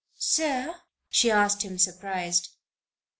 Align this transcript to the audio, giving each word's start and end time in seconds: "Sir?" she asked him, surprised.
"Sir?" 0.17 0.77
she 1.09 1.29
asked 1.29 1.61
him, 1.61 1.77
surprised. 1.77 2.49